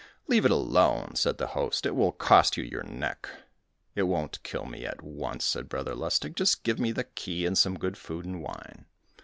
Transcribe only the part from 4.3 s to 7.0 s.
kill me at once," said Brother Lustig, "just give me